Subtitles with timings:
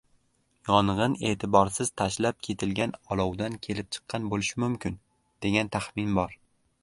[0.69, 4.99] Yongʻin eʼtiborsiz tashlab ketilgan olovdan kelib chiqqan boʻlishi mumkin,
[5.47, 6.35] degan taxmin bor.